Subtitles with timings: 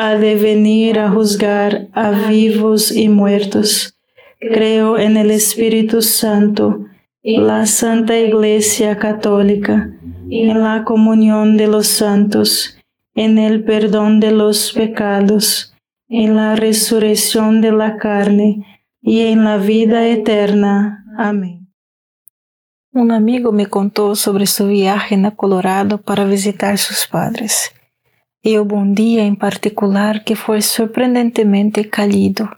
[0.00, 3.98] ha de venir a juzgar a vivos y muertos.
[4.38, 6.86] Creo en el Espíritu Santo,
[7.24, 9.90] la Santa Iglesia Católica,
[10.30, 12.78] en la comunión de los santos,
[13.16, 15.74] en el perdón de los pecados,
[16.08, 21.04] en la resurrección de la carne y en la vida eterna.
[21.18, 21.72] Amén.
[22.92, 27.72] Un amigo me contó sobre su viaje a Colorado para visitar sus padres
[28.42, 32.50] y hubo un día en particular que fue sorprendentemente cálido.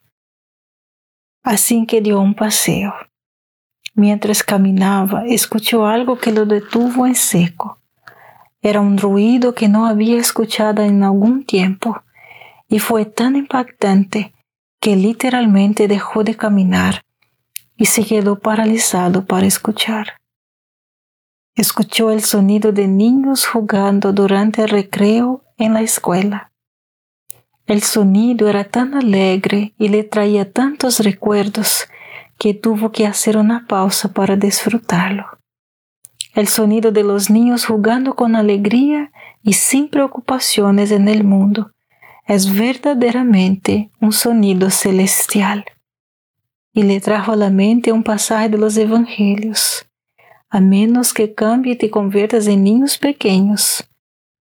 [1.43, 2.93] Así que dio un paseo.
[3.95, 7.79] Mientras caminaba, escuchó algo que lo detuvo en seco.
[8.63, 12.03] Era un ruido que no había escuchado en algún tiempo
[12.69, 14.35] y fue tan impactante
[14.81, 17.03] que literalmente dejó de caminar
[17.77, 20.21] y se quedó paralizado para escuchar.
[21.57, 26.53] Escuchó el sonido de niños jugando durante el recreo en la escuela.
[27.67, 31.87] El sonido era tan alegre y le traía tantos recuerdos
[32.39, 35.27] que tuvo que hacer una pausa para disfrutarlo.
[36.35, 39.13] El sonido de los niños jugando con alegría
[39.43, 41.73] y sin preocupaciones en el mundo
[42.27, 45.65] es verdaderamente un sonido celestial.
[46.73, 49.87] Y le trajo a la mente un pasaje de los Evangelios.
[50.49, 53.90] A menos que cambie y te conviertas en niños pequeños,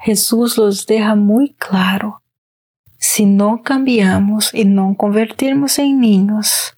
[0.00, 2.22] Jesús los deja muy claro.
[2.98, 6.76] Si no cambiamos y no convertirnos en niños,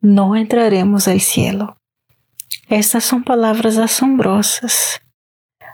[0.00, 1.76] no entraremos al cielo.
[2.68, 5.00] Estas son palabras asombrosas.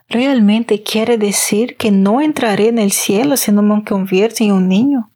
[0.08, 4.68] ¿Realmente quiere decir que no entraré en el cielo si no me convierto en un
[4.68, 5.10] niño?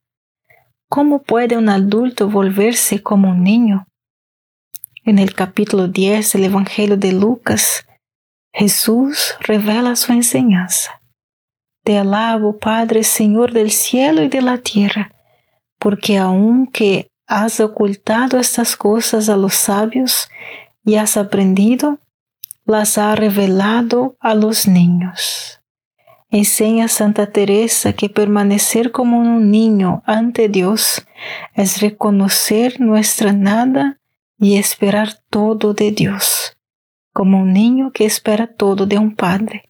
[0.89, 3.87] ¿Cómo puede un adulto volverse como un niño?
[5.05, 7.87] En el capítulo 10 del Evangelio de Lucas,
[8.53, 11.00] Jesús revela su enseñanza.
[11.83, 15.13] Te alabo, Padre, Señor del cielo y de la tierra,
[15.79, 20.29] porque aunque has ocultado estas cosas a los sabios
[20.85, 21.99] y has aprendido,
[22.67, 25.61] las ha revelado a los niños.
[26.29, 31.05] Enseña Santa Teresa que permanecer como un niño ante Dios
[31.55, 33.99] es reconocer nuestra nada
[34.39, 36.57] y esperar todo de Dios,
[37.13, 39.70] como un niño que espera todo de un padre.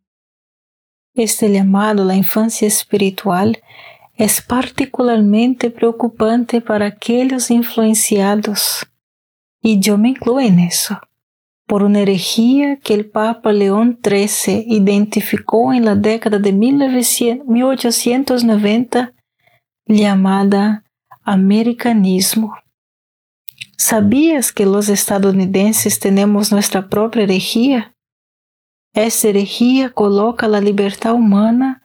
[1.13, 3.61] Este llamado la infancia espiritual
[4.15, 8.87] es particularmente preocupante para aquellos influenciados,
[9.61, 11.01] y yo me incluyo en eso,
[11.67, 19.13] por una herejía que el Papa León XIII identificó en la década de 1890
[19.85, 20.85] llamada
[21.23, 22.55] americanismo.
[23.77, 27.97] ¿Sabías que los estadounidenses tenemos nuestra propia herejía?
[28.93, 31.81] Esta herejía coloca la libertad humana,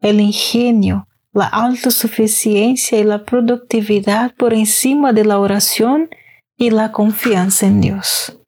[0.00, 6.10] el ingenio, la autosuficiencia y la productividad por encima de la oración
[6.56, 8.38] y la confianza en Dios.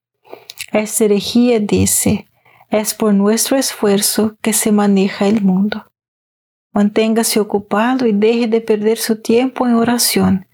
[0.73, 2.26] Esta herejía dice,
[2.71, 5.87] es por nuestro esfuerzo que se maneja el mundo.
[6.73, 10.47] Manténgase ocupado y deje de perder su tiempo en oración.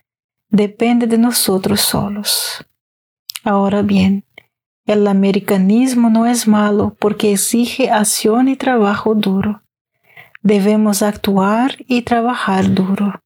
[0.48, 2.64] Depende de nosotros solos.
[3.44, 4.24] Ahora bien,
[4.88, 9.62] el americanismo no es malo porque exige acción y trabajo duro.
[10.42, 13.20] Debemos actuar y trabajar duro.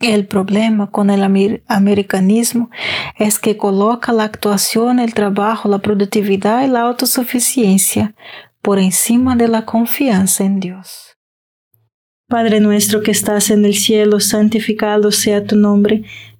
[0.00, 1.22] El problema con el
[1.68, 2.70] americanismo
[3.16, 8.16] es que coloca la actuación, el trabajo, la productividad y la autosuficiencia
[8.60, 11.16] por encima de la confianza en Dios.
[12.26, 16.02] Padre nuestro que estás en el cielo, santificado sea tu nombre.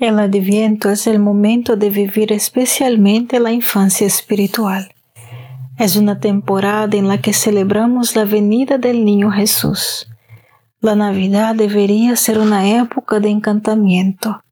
[0.00, 4.94] El adviento es el momento de vivir especialmente la infancia espiritual.
[5.76, 10.08] Es una temporada en la que celebramos la venida del niño Jesús.
[10.80, 14.42] La Navidad debería ser una época de encantamiento,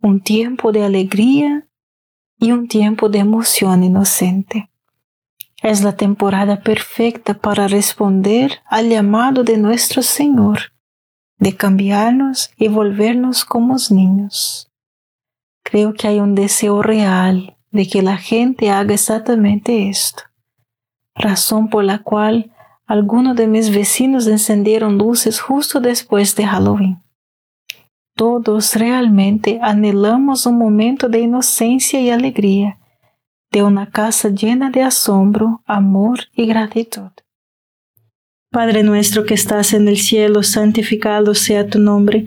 [0.00, 1.68] un tiempo de alegría
[2.38, 4.70] y un tiempo de emoción inocente.
[5.62, 10.72] Es la temporada perfecta para responder al llamado de nuestro Señor,
[11.38, 14.65] de cambiarnos y volvernos como niños.
[15.68, 20.22] Creo que hay un deseo real de que la gente haga exactamente esto,
[21.16, 22.52] razón por la cual
[22.86, 27.02] algunos de mis vecinos encendieron luces justo después de Halloween.
[28.14, 32.78] Todos realmente anhelamos un momento de inocencia y alegría
[33.50, 37.10] de una casa llena de asombro, amor y gratitud.
[38.52, 42.26] Padre nuestro que estás en el cielo, santificado sea tu nombre,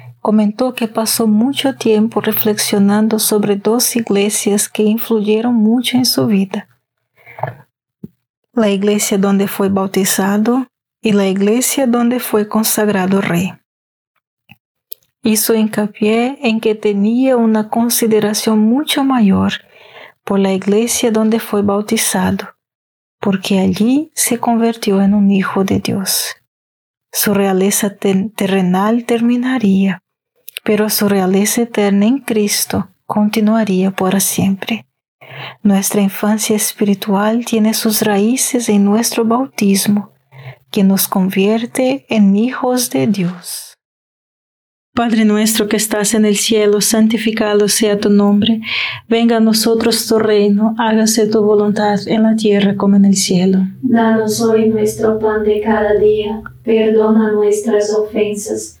[0.21, 6.67] comentó que pasó mucho tiempo reflexionando sobre dos iglesias que influyeron mucho en su vida.
[8.53, 10.67] La iglesia donde fue bautizado
[11.01, 13.53] y la iglesia donde fue consagrado rey.
[15.23, 19.53] Hizo hincapié en que tenía una consideración mucho mayor
[20.23, 22.55] por la iglesia donde fue bautizado,
[23.19, 26.35] porque allí se convirtió en un hijo de Dios.
[27.11, 30.00] Su realeza terrenal terminaría,
[30.63, 34.85] pero su realeza eterna en Cristo continuaría por siempre.
[35.63, 40.11] Nuestra infancia espiritual tiene sus raíces en nuestro bautismo,
[40.71, 43.71] que nos convierte en hijos de Dios.
[44.93, 48.59] Padre nuestro que estás en el cielo, santificado sea tu nombre,
[49.07, 53.59] venga a nosotros tu reino, hágase tu voluntad en la tierra como en el cielo.
[53.81, 58.80] Danos hoy nuestro pan de cada día, perdona nuestras ofensas,